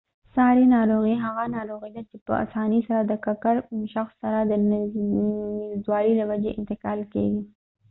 [0.35, 3.55] ساري ناروغي هغه ناروغي ده چې په آسانۍ سره د ککړ
[3.93, 7.41] شخص سره د نږدیوالي له وجې انتقال کیږي